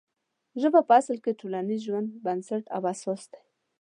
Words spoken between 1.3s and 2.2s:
د ټولنیز ژوند